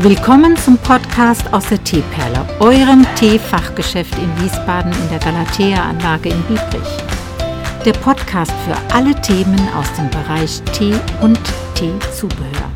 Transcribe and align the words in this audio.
Willkommen 0.00 0.54
zum 0.58 0.76
Podcast 0.76 1.50
aus 1.54 1.70
der 1.70 1.82
Teeperle, 1.82 2.46
eurem 2.60 3.06
Teefachgeschäft 3.14 4.14
in 4.18 4.42
Wiesbaden 4.42 4.92
in 4.92 5.08
der 5.08 5.18
Galatea-Anlage 5.20 6.28
in 6.28 6.42
Biebrich. 6.42 7.82
Der 7.82 7.94
Podcast 7.94 8.52
für 8.66 8.76
alle 8.94 9.18
Themen 9.22 9.58
aus 9.70 9.90
dem 9.94 10.10
Bereich 10.10 10.60
Tee 10.74 10.94
und 11.22 11.40
Teezubehör. 11.74 12.70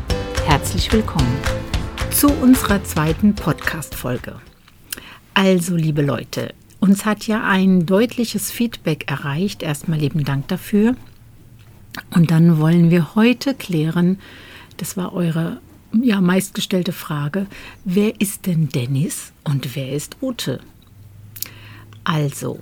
Herzlich 0.47 0.91
willkommen 0.91 1.31
zu 2.09 2.27
unserer 2.27 2.83
zweiten 2.83 3.35
Podcast-Folge. 3.35 4.37
Also, 5.35 5.75
liebe 5.75 6.01
Leute, 6.01 6.55
uns 6.79 7.05
hat 7.05 7.27
ja 7.27 7.43
ein 7.43 7.85
deutliches 7.85 8.49
Feedback 8.49 9.11
erreicht. 9.11 9.61
Erstmal 9.61 9.99
lieben 9.99 10.23
Dank 10.23 10.47
dafür. 10.47 10.95
Und 12.15 12.31
dann 12.31 12.57
wollen 12.57 12.89
wir 12.89 13.13
heute 13.13 13.53
klären, 13.53 14.17
das 14.77 14.97
war 14.97 15.13
eure 15.13 15.59
ja, 15.93 16.21
meistgestellte 16.21 16.91
Frage, 16.91 17.47
wer 17.83 18.19
ist 18.19 18.45
denn 18.45 18.69
Dennis 18.69 19.33
und 19.43 19.75
wer 19.75 19.91
ist 19.91 20.17
Ute? 20.21 20.59
Also, 22.03 22.59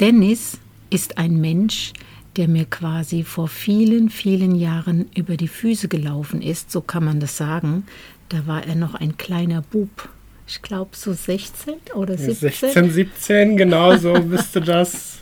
Dennis 0.00 0.58
ist 0.90 1.18
ein 1.18 1.40
Mensch, 1.40 1.92
der 2.36 2.48
mir 2.48 2.64
quasi 2.64 3.24
vor 3.24 3.48
vielen, 3.48 4.10
vielen 4.10 4.54
Jahren 4.54 5.06
über 5.14 5.36
die 5.36 5.48
Füße 5.48 5.88
gelaufen 5.88 6.42
ist, 6.42 6.70
so 6.70 6.80
kann 6.80 7.04
man 7.04 7.20
das 7.20 7.36
sagen. 7.36 7.84
Da 8.28 8.46
war 8.46 8.66
er 8.66 8.74
noch 8.74 8.94
ein 8.94 9.16
kleiner 9.16 9.62
Bub. 9.62 10.08
Ich 10.46 10.62
glaube 10.62 10.90
so 10.94 11.12
16 11.12 11.74
oder 11.94 12.16
17. 12.16 12.50
16, 12.50 12.90
17, 12.90 13.56
genau 13.56 13.96
so 13.96 14.14
müsste 14.22 14.60
das. 14.60 15.18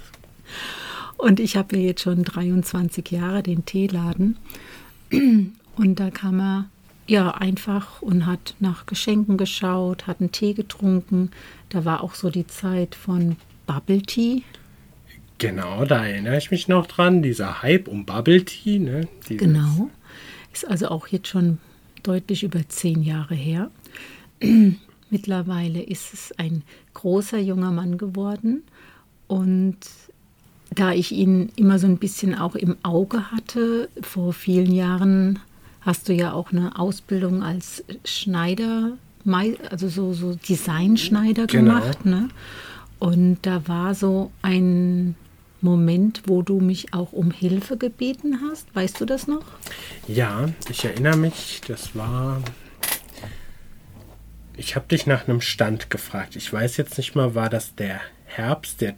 Und 1.16 1.38
ich 1.41 1.57
habe 1.57 1.77
ja 1.77 1.88
jetzt 1.88 2.02
schon 2.02 2.24
23 2.24 3.10
Jahre 3.10 3.43
den 3.43 3.65
Teeladen. 3.65 4.38
Und 5.10 6.01
da 6.01 6.10
kam 6.10 6.41
er 6.41 6.71
ja 7.11 7.33
einfach 7.33 8.01
und 8.03 8.25
hat 8.25 8.55
nach 8.61 8.87
Geschenken 8.87 9.37
geschaut, 9.37 10.07
hat 10.07 10.21
einen 10.21 10.33
Tee 10.33 10.55
getrunken. 10.55 11.30
Da 11.69 11.85
war 11.85 12.02
auch 12.02 12.15
so 12.15 12.30
die 12.30 12.47
Zeit 12.47 12.95
von 12.95 13.37
Bubble 13.67 14.02
Tea. 14.02 14.43
Genau, 15.39 15.85
da 15.85 16.07
erinnere 16.07 16.39
ich 16.39 16.51
mich 16.51 16.69
noch 16.69 16.87
dran, 16.87 17.23
dieser 17.23 17.63
Hype 17.63 17.89
um 17.89 18.07
Bubble 18.07 18.45
Tea. 18.45 18.79
Ne? 18.79 19.09
Genau, 19.29 19.91
ist 20.52 20.67
also 20.67 20.89
auch 20.89 21.09
jetzt 21.09 21.29
schon 21.29 21.59
deutlich 22.02 22.45
über 22.45 22.69
zehn 22.69 23.02
Jahre 23.02 23.35
her. 23.35 23.71
Mittlerweile 25.11 25.83
ist 25.83 26.15
es 26.15 26.33
ein 26.39 26.63
großer 26.95 27.39
junger 27.39 27.73
Mann 27.73 27.99
geworden 27.99 28.63
und 29.27 29.77
da 30.73 30.93
ich 30.93 31.11
ihn 31.11 31.51
immer 31.57 31.80
so 31.80 31.89
ein 31.89 31.99
bisschen 31.99 32.37
auch 32.37 32.55
im 32.55 32.77
Auge 32.85 33.33
hatte, 33.33 33.89
vor 34.02 34.33
vielen 34.33 34.73
Jahren 34.73 35.41
hast 35.81 36.09
du 36.09 36.13
ja 36.13 36.33
auch 36.33 36.53
eine 36.53 36.79
Ausbildung 36.79 37.43
als 37.43 37.85
Schneider, 38.05 38.93
also 39.71 39.89
so, 39.89 40.13
so 40.13 40.35
Designschneider 40.35 41.47
genau. 41.47 41.81
gemacht. 41.81 42.05
Ne? 42.05 42.29
Und 42.99 43.39
da 43.43 43.67
war 43.67 43.95
so 43.95 44.31
ein 44.43 45.15
Moment, 45.63 46.23
wo 46.27 46.43
du 46.43 46.61
mich 46.61 46.95
auch 46.95 47.13
um 47.13 47.31
Hilfe 47.31 47.77
gebeten 47.77 48.41
hast. 48.43 48.75
Weißt 48.75 49.01
du 49.01 49.05
das 49.05 49.27
noch? 49.27 49.45
Ja, 50.09 50.49
ich 50.71 50.85
erinnere 50.85 51.17
mich, 51.17 51.61
das 51.67 51.95
war. 51.95 52.43
Ich 54.57 54.77
habe 54.77 54.87
dich 54.89 55.07
nach 55.07 55.29
einem 55.29 55.41
Stand 55.41 55.91
gefragt. 55.91 56.37
Ich 56.37 56.53
weiß 56.53 56.77
jetzt 56.77 56.99
nicht 56.99 57.15
mal, 57.15 57.35
war 57.35 57.49
das 57.49 57.75
der 57.75 58.01
Herbst, 58.27 58.81
der 58.81 58.95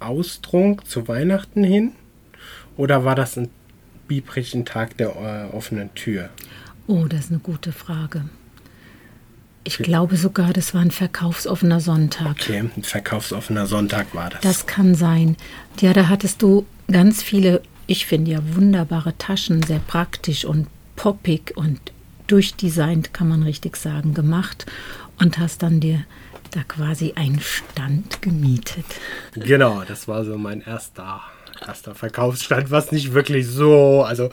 Austrunk 0.00 0.86
zu 0.86 1.08
Weihnachten 1.08 1.64
hin? 1.64 1.92
Oder 2.76 3.04
war 3.04 3.14
das 3.14 3.36
ein 3.36 3.50
biebrigen 4.08 4.64
Tag 4.64 4.96
der 4.96 5.08
äh, 5.08 5.54
offenen 5.54 5.94
Tür? 5.94 6.30
Oh, 6.86 7.06
das 7.06 7.26
ist 7.26 7.30
eine 7.30 7.40
gute 7.40 7.72
Frage. 7.72 8.24
Ich 9.64 9.78
glaube 9.78 10.16
sogar, 10.16 10.52
das 10.52 10.74
war 10.74 10.80
ein 10.80 10.90
verkaufsoffener 10.90 11.80
Sonntag. 11.80 12.32
Okay, 12.40 12.58
ein 12.76 12.82
verkaufsoffener 12.82 13.66
Sonntag 13.66 14.12
war 14.12 14.30
das. 14.30 14.40
Das 14.40 14.66
kann 14.66 14.96
sein. 14.96 15.36
Ja, 15.80 15.92
da 15.92 16.08
hattest 16.08 16.42
du 16.42 16.66
ganz 16.90 17.22
viele, 17.22 17.62
ich 17.86 18.06
finde 18.06 18.32
ja 18.32 18.40
wunderbare 18.56 19.16
Taschen, 19.18 19.62
sehr 19.62 19.78
praktisch 19.78 20.44
und 20.44 20.66
poppig 20.96 21.52
und 21.56 21.80
durchdesignt, 22.26 23.14
kann 23.14 23.28
man 23.28 23.44
richtig 23.44 23.76
sagen, 23.76 24.14
gemacht 24.14 24.66
und 25.18 25.38
hast 25.38 25.62
dann 25.62 25.78
dir 25.78 26.04
da 26.50 26.62
quasi 26.64 27.12
einen 27.14 27.40
Stand 27.40 28.20
gemietet. 28.20 28.84
Genau, 29.34 29.84
das 29.86 30.08
war 30.08 30.24
so 30.24 30.36
mein 30.38 30.60
erster 30.60 31.22
erster 31.66 31.94
Verkaufsstand, 31.94 32.70
was 32.70 32.92
nicht 32.92 33.12
wirklich 33.12 33.46
so, 33.46 34.02
also 34.02 34.30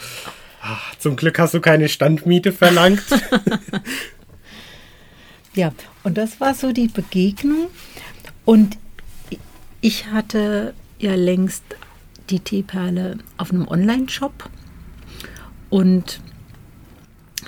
ach, 0.62 0.96
zum 0.96 1.16
Glück 1.16 1.40
hast 1.40 1.54
du 1.54 1.62
keine 1.62 1.90
Standmiete 1.90 2.52
verlangt. 2.52 3.04
ja, 5.54 5.72
und 6.04 6.18
das 6.18 6.40
war 6.40 6.54
so 6.54 6.72
die 6.72 6.88
Begegnung. 6.88 7.68
Und 8.46 8.78
ich 9.82 10.08
hatte 10.08 10.74
ja 11.00 11.16
längst 11.16 11.64
die 12.30 12.40
Teeperle 12.40 13.18
auf 13.38 13.52
einem 13.52 13.68
Online-Shop 13.68 14.50
und 15.70 16.22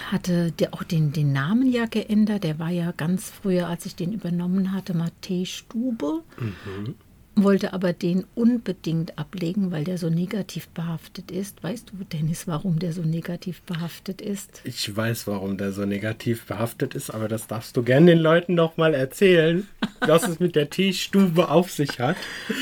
hatte 0.10 0.52
der 0.52 0.74
auch 0.74 0.84
den, 0.84 1.12
den 1.12 1.34
Namen 1.34 1.72
ja 1.72 1.86
geändert. 1.86 2.44
Der 2.44 2.60
war 2.60 2.70
ja 2.70 2.92
ganz 2.92 3.30
früher, 3.30 3.68
als 3.68 3.86
ich 3.86 3.96
den 3.96 4.14
übernommen 4.14 4.74
hatte, 4.74 4.94
mal 4.94 5.12
Teestube. 5.22 6.24
Mhm 6.38 6.96
wollte 7.36 7.74
aber 7.74 7.94
den 7.94 8.26
unbedingt 8.36 9.18
ablegen, 9.18 9.72
weil 9.72 9.84
der 9.84 9.98
so 9.98 10.10
negativ 10.10 10.68
behaftet 10.70 11.32
ist. 11.32 11.64
Weißt 11.64 11.92
du, 11.92 12.04
Dennis, 12.04 12.48
warum 12.48 12.80
der 12.80 12.92
so 12.92 13.04
negativ 13.04 13.62
behaftet 13.62 14.22
ist? 14.22 14.62
Ich 14.66 14.96
weiß, 14.96 15.28
warum 15.28 15.58
der 15.58 15.72
so 15.72 15.86
negativ 15.86 16.46
behaftet 16.46 16.94
ist, 16.94 17.10
aber 17.10 17.28
das 17.28 17.48
darfst 17.48 17.78
du 17.78 17.84
gerne 17.84 18.08
den 18.08 18.20
Leuten 18.20 18.54
noch 18.54 18.76
mal 18.78 18.94
erzählen, 18.94 19.66
was 20.02 20.28
es 20.28 20.40
mit 20.40 20.56
der 20.56 20.70
Teestube 20.70 21.50
auf 21.50 21.72
sich 21.72 22.00
hat. 22.00 22.18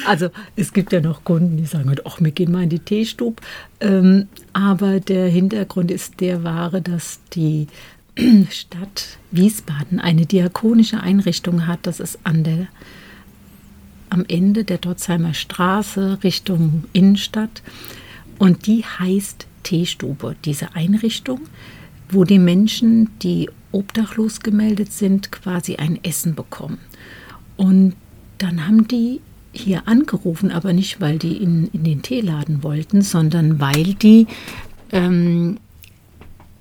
Also 0.05 0.29
es 0.55 0.71
gibt 0.71 0.93
ja 0.93 1.01
noch 1.01 1.23
Kunden, 1.23 1.57
die 1.57 1.65
sagen, 1.65 1.93
ach, 2.05 2.21
wir 2.21 2.31
gehen 2.31 2.51
mal 2.51 2.63
in 2.63 2.69
die 2.69 2.79
Teestube. 2.79 3.41
Ähm, 3.79 4.27
aber 4.53 4.99
der 4.99 5.27
Hintergrund 5.27 5.89
ist 5.89 6.19
der 6.21 6.43
wahre, 6.43 6.81
dass 6.81 7.19
die 7.33 7.67
Stadt 8.51 9.17
Wiesbaden 9.31 9.99
eine 9.99 10.25
diakonische 10.25 10.99
Einrichtung 11.01 11.65
hat. 11.65 11.79
Das 11.83 11.99
ist 11.99 12.19
an 12.23 12.43
der 12.43 12.67
am 14.09 14.25
Ende 14.27 14.63
der 14.63 14.77
Dotzheimer 14.77 15.33
Straße 15.33 16.19
Richtung 16.23 16.85
Innenstadt. 16.93 17.61
Und 18.37 18.67
die 18.67 18.83
heißt 18.83 19.47
Teestube, 19.63 20.35
diese 20.45 20.75
Einrichtung, 20.75 21.41
wo 22.09 22.23
die 22.23 22.39
Menschen, 22.39 23.09
die 23.19 23.49
obdachlos 23.71 24.39
gemeldet 24.39 24.91
sind, 24.91 25.31
quasi 25.31 25.75
ein 25.75 26.03
Essen 26.03 26.35
bekommen. 26.35 26.79
Und 27.57 27.95
dann 28.37 28.65
haben 28.65 28.87
die 28.87 29.21
hier 29.51 29.87
angerufen, 29.87 30.51
aber 30.51 30.73
nicht, 30.73 31.01
weil 31.01 31.19
die 31.19 31.37
in, 31.37 31.69
in 31.73 31.83
den 31.83 32.01
Teeladen 32.01 32.63
wollten, 32.63 33.01
sondern 33.01 33.59
weil 33.59 33.95
die 33.95 34.27
ähm, 34.91 35.57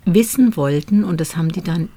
wissen 0.05 0.57
wollten, 0.57 1.05
und 1.05 1.21
das 1.21 1.37
haben 1.37 1.53
die 1.53 1.63
dann 1.63 1.89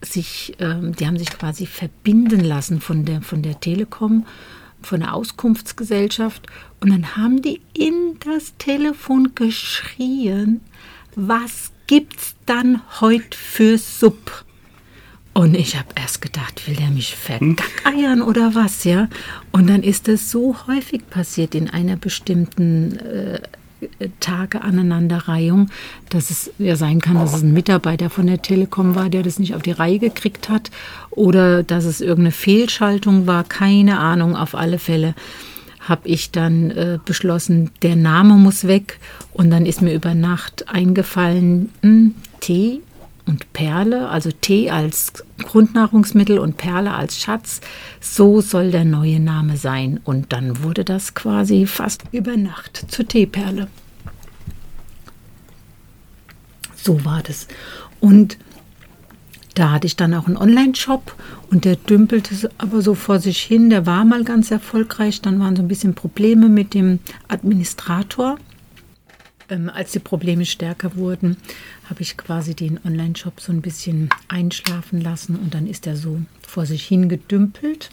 sich, 0.00 0.56
ähm, 0.60 0.94
die 0.94 1.06
haben 1.06 1.18
sich 1.18 1.30
quasi 1.30 1.66
verbinden 1.66 2.40
lassen 2.40 2.80
von 2.80 3.04
der, 3.04 3.22
von 3.22 3.42
der 3.42 3.60
Telekom, 3.60 4.26
von 4.82 5.00
der 5.00 5.14
Auskunftsgesellschaft. 5.14 6.46
Und 6.80 6.90
dann 6.90 7.16
haben 7.16 7.42
die 7.42 7.60
in 7.74 8.18
das 8.24 8.54
Telefon 8.58 9.32
geschrien, 9.34 10.60
was 11.14 11.72
gibt's 11.86 12.36
dann 12.46 12.80
heute 13.00 13.36
für 13.36 13.78
Supp? 13.78 14.44
Und 15.34 15.54
ich 15.54 15.76
habe 15.76 15.88
erst 15.94 16.20
gedacht, 16.20 16.66
will 16.66 16.74
der 16.74 16.90
mich 16.90 17.14
vergackeiern 17.14 18.22
oder 18.22 18.56
was, 18.56 18.82
ja? 18.82 19.08
Und 19.52 19.68
dann 19.68 19.84
ist 19.84 20.08
das 20.08 20.30
so 20.30 20.56
häufig 20.66 21.08
passiert 21.10 21.54
in 21.54 21.70
einer 21.70 21.96
bestimmten 21.96 22.96
äh, 22.98 23.40
Tage 24.20 24.62
Aneinanderreihung, 24.62 25.70
dass 26.10 26.30
es 26.30 26.50
ja 26.58 26.76
sein 26.76 27.00
kann, 27.00 27.16
dass 27.16 27.34
es 27.34 27.42
ein 27.42 27.52
Mitarbeiter 27.52 28.10
von 28.10 28.26
der 28.26 28.42
Telekom 28.42 28.94
war, 28.94 29.08
der 29.08 29.22
das 29.22 29.38
nicht 29.38 29.54
auf 29.54 29.62
die 29.62 29.72
Reihe 29.72 29.98
gekriegt 29.98 30.48
hat 30.48 30.70
oder 31.10 31.62
dass 31.62 31.84
es 31.84 32.00
irgendeine 32.00 32.32
Fehlschaltung 32.32 33.26
war, 33.26 33.44
keine 33.44 33.98
Ahnung, 33.98 34.36
auf 34.36 34.54
alle 34.54 34.78
Fälle 34.78 35.14
habe 35.88 36.06
ich 36.08 36.30
dann 36.30 36.70
äh, 36.70 36.98
beschlossen, 37.04 37.70
der 37.82 37.96
Name 37.96 38.34
muss 38.34 38.66
weg. 38.66 38.98
Und 39.32 39.50
dann 39.50 39.64
ist 39.64 39.80
mir 39.80 39.94
über 39.94 40.14
Nacht 40.14 40.68
eingefallen, 40.68 41.70
hm, 41.82 42.14
T 42.40 42.80
und 43.28 43.52
Perle, 43.52 44.08
also 44.08 44.30
Tee 44.32 44.70
als 44.70 45.12
Grundnahrungsmittel 45.42 46.38
und 46.38 46.56
Perle 46.56 46.94
als 46.94 47.20
Schatz, 47.20 47.60
so 48.00 48.40
soll 48.40 48.70
der 48.70 48.84
neue 48.84 49.20
Name 49.20 49.56
sein. 49.56 50.00
Und 50.02 50.32
dann 50.32 50.62
wurde 50.62 50.84
das 50.84 51.14
quasi 51.14 51.66
fast 51.66 52.02
über 52.10 52.36
Nacht 52.36 52.86
zur 52.88 53.06
Teeperle. 53.06 53.68
So 56.74 57.04
war 57.04 57.22
das. 57.22 57.46
Und 58.00 58.38
da 59.54 59.72
hatte 59.72 59.86
ich 59.86 59.96
dann 59.96 60.14
auch 60.14 60.26
einen 60.26 60.36
Online-Shop 60.36 61.14
und 61.50 61.64
der 61.64 61.76
dümpelte 61.76 62.50
aber 62.58 62.80
so 62.80 62.94
vor 62.94 63.18
sich 63.18 63.40
hin. 63.40 63.70
Der 63.70 63.86
war 63.86 64.04
mal 64.04 64.24
ganz 64.24 64.50
erfolgreich. 64.50 65.20
Dann 65.20 65.40
waren 65.40 65.56
so 65.56 65.62
ein 65.62 65.68
bisschen 65.68 65.94
Probleme 65.94 66.48
mit 66.48 66.74
dem 66.74 67.00
Administrator. 67.26 68.38
Ähm, 69.50 69.70
als 69.72 69.92
die 69.92 69.98
Probleme 69.98 70.44
stärker 70.44 70.96
wurden, 70.96 71.36
habe 71.88 72.02
ich 72.02 72.16
quasi 72.16 72.54
den 72.54 72.78
Online-Shop 72.84 73.40
so 73.40 73.52
ein 73.52 73.62
bisschen 73.62 74.10
einschlafen 74.28 75.00
lassen 75.00 75.36
und 75.36 75.54
dann 75.54 75.66
ist 75.66 75.86
er 75.86 75.96
so 75.96 76.20
vor 76.46 76.66
sich 76.66 76.84
hingedümpelt. 76.86 77.90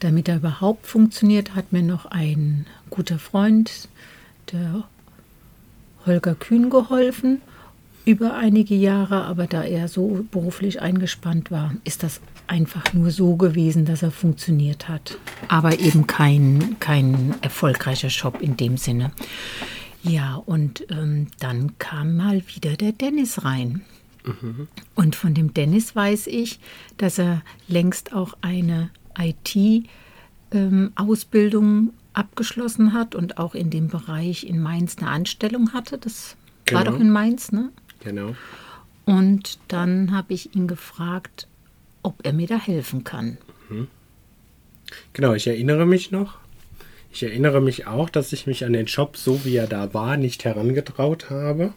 Damit 0.00 0.28
er 0.28 0.36
überhaupt 0.36 0.86
funktioniert, 0.86 1.54
hat 1.54 1.72
mir 1.72 1.82
noch 1.82 2.06
ein 2.06 2.66
guter 2.90 3.18
Freund, 3.18 3.88
der 4.52 4.84
Holger 6.04 6.34
Kühn, 6.34 6.70
geholfen 6.70 7.40
über 8.04 8.36
einige 8.36 8.76
Jahre, 8.76 9.24
aber 9.24 9.46
da 9.46 9.64
er 9.64 9.88
so 9.88 10.24
beruflich 10.30 10.80
eingespannt 10.80 11.50
war, 11.50 11.74
ist 11.82 12.04
das 12.04 12.20
einfach 12.46 12.92
nur 12.92 13.10
so 13.10 13.34
gewesen, 13.34 13.84
dass 13.84 14.02
er 14.02 14.12
funktioniert 14.12 14.88
hat. 14.88 15.18
Aber 15.48 15.80
eben 15.80 16.06
kein, 16.06 16.76
kein 16.78 17.34
erfolgreicher 17.40 18.08
Shop 18.08 18.40
in 18.40 18.56
dem 18.56 18.76
Sinne. 18.76 19.10
Ja, 20.08 20.36
und 20.36 20.86
ähm, 20.90 21.26
dann 21.40 21.76
kam 21.78 22.16
mal 22.16 22.42
wieder 22.54 22.76
der 22.76 22.92
Dennis 22.92 23.44
rein. 23.44 23.82
Mhm. 24.24 24.68
Und 24.94 25.16
von 25.16 25.34
dem 25.34 25.52
Dennis 25.54 25.96
weiß 25.96 26.28
ich, 26.28 26.60
dass 26.96 27.18
er 27.18 27.42
längst 27.68 28.12
auch 28.12 28.34
eine 28.40 28.90
IT-Ausbildung 29.18 31.64
ähm, 31.64 31.90
abgeschlossen 32.12 32.92
hat 32.92 33.14
und 33.14 33.38
auch 33.38 33.54
in 33.54 33.70
dem 33.70 33.88
Bereich 33.88 34.44
in 34.44 34.60
Mainz 34.60 34.98
eine 34.98 35.08
Anstellung 35.10 35.72
hatte. 35.72 35.96
Das 35.98 36.36
genau. 36.64 36.78
war 36.78 36.84
doch 36.84 37.00
in 37.00 37.10
Mainz, 37.10 37.52
ne? 37.52 37.70
Genau. 38.00 38.34
Und 39.04 39.58
dann 39.68 40.12
habe 40.12 40.34
ich 40.34 40.54
ihn 40.54 40.66
gefragt, 40.66 41.46
ob 42.02 42.24
er 42.24 42.32
mir 42.32 42.46
da 42.46 42.58
helfen 42.58 43.04
kann. 43.04 43.38
Mhm. 43.68 43.88
Genau, 45.12 45.34
ich 45.34 45.46
erinnere 45.46 45.86
mich 45.86 46.10
noch. 46.10 46.38
Ich 47.16 47.22
erinnere 47.22 47.62
mich 47.62 47.86
auch, 47.86 48.10
dass 48.10 48.34
ich 48.34 48.46
mich 48.46 48.66
an 48.66 48.74
den 48.74 48.88
Shop, 48.88 49.16
so 49.16 49.46
wie 49.46 49.56
er 49.56 49.66
da 49.66 49.94
war, 49.94 50.18
nicht 50.18 50.44
herangetraut 50.44 51.30
habe. 51.30 51.72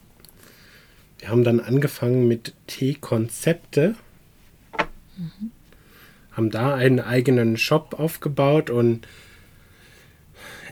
Wir 1.18 1.30
haben 1.30 1.46
dann 1.46 1.62
angefangen 1.62 2.28
mit 2.28 2.54
T-Konzepte. 2.68 3.96
Mhm. 5.16 5.52
Haben 6.34 6.52
da 6.52 6.76
einen 6.76 7.00
eigenen 7.00 7.56
Shop 7.56 7.98
aufgebaut 7.98 8.70
und 8.70 9.08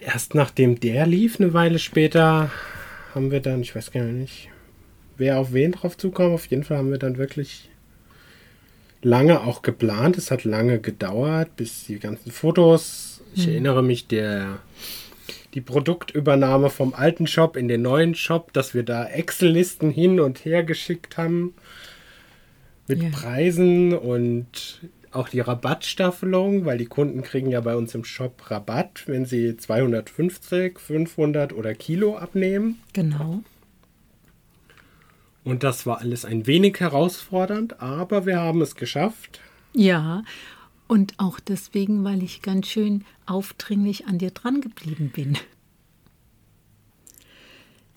erst 0.01 0.35
nachdem 0.35 0.81
der 0.81 1.07
lief, 1.07 1.39
eine 1.39 1.53
Weile 1.53 1.79
später, 1.79 2.51
haben 3.15 3.31
wir 3.31 3.39
dann, 3.39 3.61
ich 3.61 3.73
weiß 3.73 3.93
gar 3.93 4.03
nicht, 4.03 4.49
wer 5.15 5.39
auf 5.39 5.53
wen 5.53 5.71
drauf 5.71 5.97
zukam. 5.97 6.33
Auf 6.33 6.47
jeden 6.47 6.65
Fall 6.65 6.79
haben 6.79 6.91
wir 6.91 6.99
dann 6.99 7.17
wirklich 7.17 7.69
lange 9.01 9.39
auch 9.39 9.61
geplant. 9.61 10.17
Es 10.17 10.29
hat 10.29 10.43
lange 10.43 10.81
gedauert, 10.81 11.55
bis 11.55 11.85
die 11.85 11.99
ganzen 11.99 12.33
Fotos. 12.33 13.16
Ich 13.37 13.45
mhm. 13.45 13.53
erinnere 13.53 13.83
mich, 13.83 14.07
der 14.07 14.59
die 15.53 15.61
Produktübernahme 15.61 16.69
vom 16.69 16.93
alten 16.93 17.27
Shop 17.27 17.55
in 17.55 17.67
den 17.67 17.83
neuen 17.83 18.15
Shop, 18.15 18.51
dass 18.53 18.73
wir 18.73 18.83
da 18.83 19.05
Excel-Listen 19.05 19.91
hin 19.91 20.19
und 20.19 20.43
her 20.43 20.63
geschickt 20.63 21.17
haben 21.17 21.53
mit 22.87 23.01
ja. 23.01 23.09
Preisen 23.09 23.93
und 23.93 24.81
auch 25.11 25.29
die 25.29 25.39
Rabattstaffelung, 25.39 26.65
weil 26.65 26.77
die 26.77 26.85
Kunden 26.85 27.21
kriegen 27.21 27.49
ja 27.49 27.61
bei 27.61 27.75
uns 27.75 27.95
im 27.95 28.03
Shop 28.03 28.49
Rabatt, 28.49 29.03
wenn 29.05 29.25
sie 29.25 29.55
250, 29.55 30.79
500 30.79 31.53
oder 31.53 31.73
Kilo 31.73 32.17
abnehmen. 32.17 32.79
Genau. 32.93 33.43
Und 35.43 35.63
das 35.63 35.85
war 35.85 36.01
alles 36.01 36.25
ein 36.25 36.45
wenig 36.45 36.79
herausfordernd, 36.79 37.81
aber 37.81 38.25
wir 38.25 38.39
haben 38.39 38.61
es 38.61 38.75
geschafft. 38.75 39.39
Ja, 39.73 40.23
und 40.87 41.13
auch 41.17 41.39
deswegen, 41.39 42.03
weil 42.03 42.23
ich 42.23 42.41
ganz 42.41 42.67
schön 42.67 43.03
aufdringlich 43.25 44.07
an 44.07 44.17
dir 44.17 44.31
dran 44.31 44.61
geblieben 44.61 45.11
bin. 45.13 45.37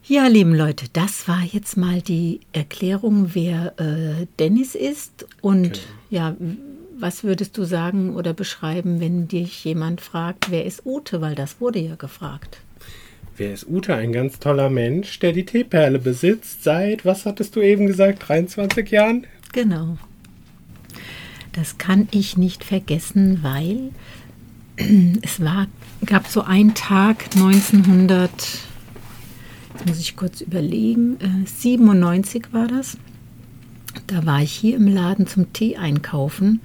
Ja, 0.05 0.27
lieben 0.27 0.55
Leute, 0.55 0.87
das 0.93 1.29
war 1.29 1.43
jetzt 1.43 1.77
mal 1.77 2.01
die 2.01 2.41
Erklärung, 2.53 3.35
wer 3.35 3.79
äh, 3.79 4.27
Dennis 4.39 4.75
ist. 4.75 5.27
Und 5.41 5.67
okay. 5.67 5.81
ja, 6.11 6.37
was 6.99 7.23
würdest 7.23 7.57
du 7.57 7.65
sagen 7.65 8.17
oder 8.17 8.33
beschreiben, 8.33 9.01
wenn 9.01 9.29
dich 9.29 9.65
jemand 9.65 10.01
fragt, 10.01 10.51
wer 10.51 10.65
ist 10.65 10.85
Ute? 10.85 11.21
Weil 11.21 11.35
das 11.35 11.61
wurde 11.61 11.79
ja 11.79 11.95
gefragt. 11.95 12.61
Wer 13.37 13.55
ist 13.55 13.69
Ute? 13.69 13.95
Ein 13.95 14.13
ganz 14.13 14.39
toller 14.39 14.69
Mensch, 14.69 15.19
der 15.21 15.33
die 15.33 15.47
Teeperle 15.47 15.99
besitzt 15.99 16.65
seit, 16.65 17.05
was 17.05 17.25
hattest 17.25 17.55
du 17.57 17.61
eben 17.61 17.87
gesagt, 17.87 18.29
23 18.29 18.91
Jahren? 18.91 19.27
Genau. 19.53 19.97
Das 21.53 21.79
kann 21.79 22.09
ich 22.11 22.37
nicht 22.37 22.65
vergessen, 22.65 23.41
weil 23.43 23.91
es 25.23 25.41
war, 25.41 25.67
gab 26.07 26.27
so 26.29 26.43
einen 26.43 26.75
Tag 26.75 27.25
1900, 27.35 28.31
jetzt 29.75 29.87
muss 29.87 29.99
ich 29.99 30.17
kurz 30.17 30.41
überlegen, 30.41 31.17
äh, 31.21 31.47
97 31.47 32.53
war 32.53 32.69
das. 32.69 32.97
Da 34.07 34.25
war 34.25 34.43
ich 34.43 34.53
hier 34.53 34.77
im 34.77 34.87
Laden 34.87 35.27
zum 35.27 35.53
Tee 35.53 35.77
einkaufen 35.77 36.61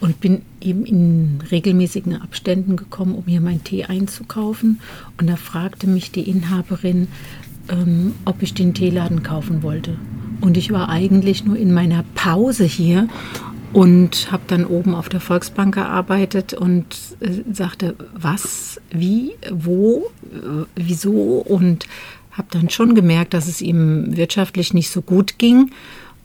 und 0.00 0.20
bin 0.20 0.42
eben 0.60 0.84
in 0.84 1.42
regelmäßigen 1.50 2.20
Abständen 2.20 2.76
gekommen, 2.76 3.14
um 3.14 3.24
hier 3.26 3.40
meinen 3.40 3.64
Tee 3.64 3.84
einzukaufen. 3.84 4.80
Und 5.18 5.28
da 5.28 5.36
fragte 5.36 5.88
mich 5.88 6.12
die 6.12 6.28
Inhaberin, 6.28 7.08
ähm, 7.68 8.14
ob 8.24 8.42
ich 8.42 8.54
den 8.54 8.74
Teeladen 8.74 9.22
kaufen 9.22 9.62
wollte. 9.62 9.96
Und 10.40 10.56
ich 10.56 10.70
war 10.70 10.88
eigentlich 10.88 11.44
nur 11.44 11.56
in 11.56 11.74
meiner 11.74 12.04
Pause 12.14 12.64
hier 12.64 13.08
und 13.72 14.32
habe 14.32 14.42
dann 14.46 14.64
oben 14.66 14.94
auf 14.94 15.08
der 15.08 15.20
Volksbank 15.20 15.74
gearbeitet 15.74 16.54
und 16.54 16.86
äh, 17.20 17.42
sagte, 17.52 17.94
was, 18.14 18.80
wie, 18.90 19.32
wo, 19.50 20.10
äh, 20.32 20.64
wieso 20.74 21.12
und 21.12 21.86
habe 22.32 22.48
dann 22.50 22.70
schon 22.70 22.94
gemerkt, 22.94 23.34
dass 23.34 23.48
es 23.48 23.60
ihm 23.60 24.16
wirtschaftlich 24.16 24.74
nicht 24.74 24.90
so 24.90 25.02
gut 25.02 25.38
ging 25.38 25.70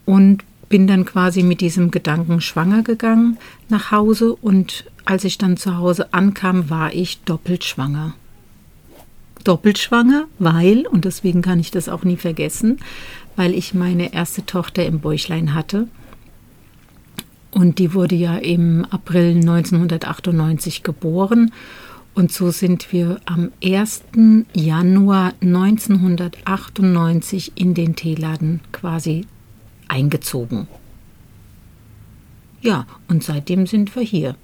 und 0.04 0.42
bin 0.68 0.86
dann 0.86 1.04
quasi 1.04 1.42
mit 1.42 1.60
diesem 1.60 1.90
Gedanken 1.90 2.40
schwanger 2.40 2.82
gegangen 2.82 3.38
nach 3.68 3.92
Hause 3.92 4.34
und 4.34 4.84
als 5.04 5.22
ich 5.24 5.38
dann 5.38 5.56
zu 5.56 5.76
Hause 5.76 6.12
ankam, 6.12 6.68
war 6.68 6.92
ich 6.92 7.20
doppelt 7.22 7.62
schwanger. 7.64 8.14
Doppelt 9.44 9.78
schwanger, 9.78 10.24
weil, 10.40 10.86
und 10.88 11.04
deswegen 11.04 11.42
kann 11.42 11.60
ich 11.60 11.70
das 11.70 11.88
auch 11.88 12.02
nie 12.02 12.16
vergessen, 12.16 12.78
weil 13.36 13.54
ich 13.54 13.74
meine 13.74 14.12
erste 14.12 14.44
Tochter 14.44 14.84
im 14.84 14.98
Bäuchlein 14.98 15.54
hatte. 15.54 15.86
Und 17.50 17.78
die 17.78 17.92
wurde 17.94 18.14
ja 18.14 18.36
im 18.36 18.84
April 18.90 19.36
1998 19.36 20.82
geboren. 20.82 21.50
Und 22.14 22.30
so 22.32 22.50
sind 22.50 22.92
wir 22.92 23.20
am 23.26 23.52
1. 23.62 24.02
Januar 24.54 25.34
1998 25.42 27.52
in 27.56 27.74
den 27.74 27.94
Teeladen 27.94 28.60
quasi 28.72 29.26
eingezogen. 29.88 30.66
Ja, 32.62 32.86
und 33.08 33.22
seitdem 33.22 33.66
sind 33.66 33.94
wir 33.94 34.02
hier. 34.02 34.34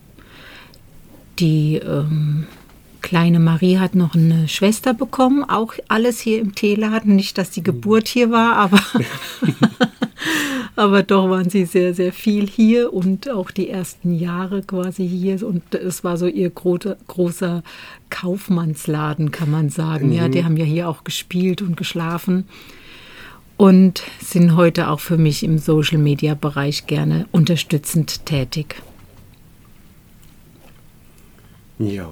Die 1.38 1.76
ähm, 1.76 2.46
kleine 3.12 3.40
Marie 3.40 3.76
hat 3.76 3.94
noch 3.94 4.14
eine 4.14 4.48
Schwester 4.48 4.94
bekommen, 4.94 5.44
auch 5.44 5.74
alles 5.86 6.18
hier 6.18 6.40
im 6.40 6.54
Teeladen. 6.54 7.14
Nicht, 7.14 7.36
dass 7.36 7.50
die 7.50 7.62
Geburt 7.62 8.08
hier 8.08 8.30
war, 8.30 8.56
aber, 8.56 8.80
aber 10.76 11.02
doch 11.02 11.28
waren 11.28 11.50
sie 11.50 11.66
sehr, 11.66 11.92
sehr 11.92 12.14
viel 12.14 12.46
hier 12.46 12.90
und 12.90 13.28
auch 13.28 13.50
die 13.50 13.68
ersten 13.68 14.14
Jahre 14.14 14.62
quasi 14.62 15.06
hier. 15.06 15.46
Und 15.46 15.74
es 15.74 16.04
war 16.04 16.16
so 16.16 16.26
ihr 16.26 16.48
gro 16.48 16.78
großer 17.06 17.62
Kaufmannsladen, 18.08 19.30
kann 19.30 19.50
man 19.50 19.68
sagen. 19.68 20.06
Mhm. 20.06 20.12
Ja, 20.14 20.28
die 20.28 20.46
haben 20.46 20.56
ja 20.56 20.64
hier 20.64 20.88
auch 20.88 21.04
gespielt 21.04 21.60
und 21.60 21.76
geschlafen 21.76 22.48
und 23.58 24.04
sind 24.20 24.56
heute 24.56 24.88
auch 24.88 25.00
für 25.00 25.18
mich 25.18 25.44
im 25.44 25.58
Social-Media-Bereich 25.58 26.86
gerne 26.86 27.26
unterstützend 27.30 28.24
tätig. 28.24 28.76
Ja, 31.78 32.08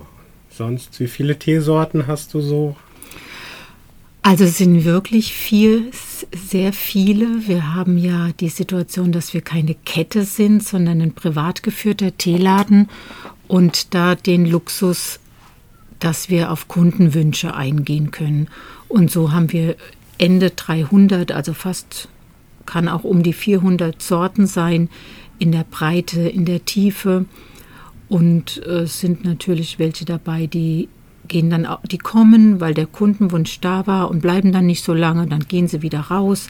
sonst, 0.50 1.00
wie 1.00 1.09
viele 1.09 1.38
Teesorten 1.38 2.07
hast 2.07 2.35
du 2.35 2.40
so? 2.40 2.76
Also 4.23 4.45
es 4.45 4.59
sind 4.59 4.85
wirklich 4.85 5.33
viel, 5.33 5.90
sehr 6.47 6.73
viele. 6.73 7.49
Wir 7.49 7.75
haben 7.75 7.97
ja 7.97 8.30
die 8.38 8.50
Situation, 8.50 9.12
dass 9.12 9.33
wir 9.33 9.40
keine 9.40 9.75
Kette 9.75 10.25
sind, 10.25 10.62
sondern 10.62 11.00
ein 11.00 11.12
privat 11.12 11.62
geführter 11.62 12.16
Teeladen 12.16 12.88
und 13.49 13.95
da 13.95 14.14
den 14.14 14.45
Luxus, 14.45 15.21
dass 15.99 16.28
wir 16.28 16.50
auf 16.50 16.69
Kundenwünsche 16.69 17.54
eingehen 17.54 18.11
können. 18.11 18.49
Und 18.88 19.11
so 19.11 19.33
haben 19.33 19.52
wir 19.52 19.76
Ende 20.19 20.50
300, 20.50 21.33
also 21.33 21.54
fast 21.54 22.09
kann 22.66 22.88
auch 22.88 23.04
um 23.04 23.23
die 23.23 23.33
400 23.33 24.00
Sorten 24.02 24.47
sein, 24.47 24.90
in 25.38 25.50
der 25.50 25.64
Breite, 25.64 26.21
in 26.21 26.45
der 26.45 26.64
Tiefe. 26.64 27.25
Und 28.11 28.59
es 28.59 28.67
äh, 28.67 28.87
sind 28.87 29.25
natürlich 29.25 29.79
welche 29.79 30.05
dabei, 30.05 30.49
die 30.49 30.88
gehen 31.29 31.49
dann, 31.49 31.67
die 31.88 31.99
kommen, 31.99 32.61
weil 32.61 32.75
der 32.75 32.87
Kundenwunsch 32.87 33.61
da 33.61 33.87
war 33.87 34.11
und 34.11 34.21
bleiben 34.21 34.50
dann 34.50 34.67
nicht 34.67 34.83
so 34.83 34.93
lange, 34.93 35.29
dann 35.29 35.47
gehen 35.47 35.69
sie 35.69 35.81
wieder 35.81 36.00
raus. 36.00 36.49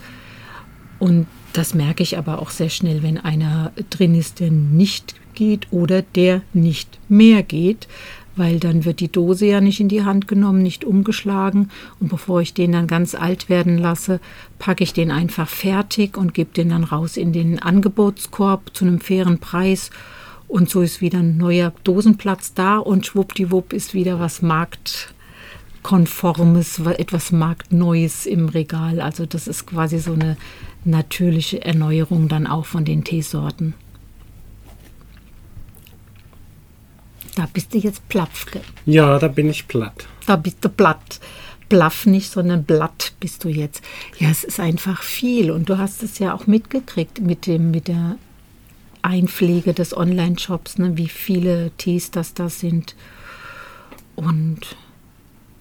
Und 0.99 1.26
das 1.52 1.75
merke 1.75 2.02
ich 2.02 2.17
aber 2.17 2.40
auch 2.40 2.49
sehr 2.49 2.71
schnell, 2.71 3.02
wenn 3.02 3.19
einer 3.19 3.73
drin 3.90 4.14
ist, 4.14 4.40
der 4.40 4.50
nicht 4.50 5.14
geht 5.35 5.71
oder 5.71 6.00
der 6.00 6.40
nicht 6.55 6.99
mehr 7.11 7.43
geht, 7.43 7.88
weil 8.37 8.59
dann 8.59 8.87
wird 8.87 9.00
die 9.00 9.12
Dose 9.12 9.45
ja 9.45 9.61
nicht 9.61 9.81
in 9.81 9.88
die 9.88 10.02
Hand 10.02 10.29
genommen, 10.29 10.62
nicht 10.62 10.87
umgeschlagen. 10.87 11.71
Und 12.00 12.09
bevor 12.09 12.40
ich 12.40 12.55
den 12.55 12.73
dann 12.73 12.87
ganz 12.87 13.14
alt 13.14 13.50
werden 13.50 13.76
lasse, 13.76 14.19
packe 14.59 14.83
ich 14.83 14.95
den 14.95 15.11
einfach 15.11 15.49
fertig 15.49 16.17
und 16.17 16.33
gebe 16.33 16.55
den 16.55 16.71
dann 16.71 16.85
raus 16.85 17.19
in 17.19 17.35
den 17.35 17.61
Angebotskorb 17.61 18.75
zu 18.75 18.87
einem 18.87 19.00
fairen 19.00 19.40
Preis. 19.40 19.90
Und 20.50 20.69
so 20.69 20.83
ist 20.83 21.00
wieder 21.00 21.21
ein 21.21 21.37
neuer 21.37 21.73
Dosenplatz 21.85 22.54
da 22.54 22.78
und 22.78 23.07
schwuppdiwupp 23.07 23.73
ist 23.73 23.95
wieder 23.95 24.19
was 24.19 24.42
marktkonformes, 24.42 26.80
etwas 26.80 27.30
marktneues 27.30 28.26
im 28.26 28.49
Regal. 28.49 29.00
Also 29.00 29.26
das 29.26 29.47
ist 29.47 29.66
quasi 29.66 30.00
so 30.00 30.14
eine 30.14 30.37
natürliche 30.85 31.64
Erneuerung 31.64 32.26
dann 32.26 32.49
auch 32.49 32.66
von 32.66 32.85
den 32.85 33.04
Teesorten. 33.04 33.75
Da 37.37 37.47
bist 37.52 37.73
du 37.73 37.78
jetzt 37.78 38.09
Plapfke. 38.09 38.61
Ja, 38.87 39.21
da 39.21 39.28
bin 39.28 39.49
ich 39.49 39.69
platt. 39.69 40.09
Da 40.26 40.35
bist 40.35 40.64
du 40.64 40.69
platt. 40.69 41.21
Blaff 41.69 42.07
nicht, 42.07 42.33
sondern 42.33 42.64
Blatt 42.64 43.12
bist 43.21 43.45
du 43.45 43.49
jetzt. 43.49 43.85
Ja, 44.19 44.30
es 44.30 44.42
ist 44.42 44.59
einfach 44.59 45.04
viel. 45.04 45.52
Und 45.52 45.69
du 45.69 45.78
hast 45.78 46.02
es 46.02 46.19
ja 46.19 46.35
auch 46.35 46.49
mitgekriegt 46.49 47.21
mit, 47.21 47.47
dem, 47.47 47.71
mit 47.71 47.87
der 47.87 48.16
Einpflege 49.02 49.75
des 49.75 49.97
Online-Shops, 49.97 50.78
ne, 50.78 50.97
wie 50.97 51.09
viele 51.09 51.71
Tees 51.76 52.11
das 52.11 52.35
da 52.35 52.49
sind. 52.49 52.95
Und 54.16 54.76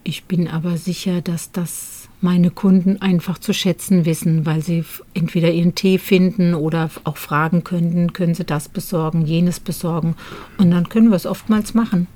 ich 0.03 0.25
bin 0.25 0.47
aber 0.47 0.77
sicher, 0.77 1.21
dass 1.21 1.51
das 1.51 2.09
meine 2.21 2.51
Kunden 2.51 3.01
einfach 3.01 3.37
zu 3.37 3.53
schätzen 3.53 4.05
wissen, 4.05 4.45
weil 4.45 4.61
sie 4.61 4.83
entweder 5.13 5.51
ihren 5.51 5.75
Tee 5.75 5.97
finden 5.97 6.53
oder 6.53 6.89
auch 7.03 7.17
fragen 7.17 7.63
könnten, 7.63 8.13
können 8.13 8.33
sie 8.33 8.43
das 8.43 8.67
besorgen, 8.67 9.25
jenes 9.25 9.59
besorgen. 9.59 10.15
Und 10.57 10.71
dann 10.71 10.89
können 10.89 11.09
wir 11.09 11.15
es 11.15 11.25
oftmals 11.25 11.73
machen. 11.73 12.07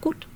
Gut. 0.00 0.26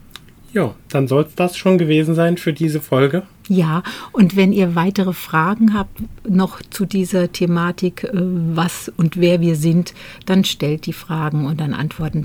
Ja, 0.55 0.73
dann 0.89 1.09
soll 1.09 1.25
es 1.25 1.35
das 1.35 1.57
schon 1.57 1.79
gewesen 1.79 2.15
sein 2.15 2.37
für 2.37 2.53
diese 2.53 2.81
Folge. 2.81 3.25
Ja, 3.49 3.83
und 4.13 4.37
wenn 4.37 4.53
ihr 4.53 4.77
weitere 4.77 5.13
Fragen 5.13 5.75
habt 5.75 6.01
noch 6.27 6.63
zu 6.71 6.87
dieser 6.87 7.33
Thematik, 7.33 8.05
äh, 8.05 8.11
was 8.15 8.91
und 8.97 9.17
wer 9.17 9.41
wir 9.41 9.57
sind, 9.57 9.95
dann 10.27 10.45
stellt 10.45 10.87
die 10.87 10.93
Fragen 10.93 11.45
und 11.47 11.61
dann 11.61 11.75
antworten, 11.75 12.23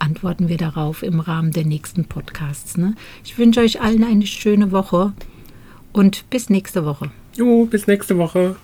antworten 0.00 0.48
wir 0.48 0.56
darauf 0.56 1.04
im 1.04 1.20
Rahmen 1.20 1.52
der 1.52 1.64
nächsten 1.64 2.04
Podcasts. 2.04 2.76
Ne? 2.76 2.94
Ich 3.24 3.38
wünsche 3.38 3.60
euch 3.60 3.80
allen 3.80 4.02
eine 4.02 4.26
schöne 4.26 4.72
Woche 4.72 5.12
und 5.92 6.28
bis 6.30 6.50
nächste 6.50 6.84
Woche. 6.84 7.12
Jo, 7.36 7.64
bis 7.66 7.86
nächste 7.86 8.18
Woche. 8.18 8.56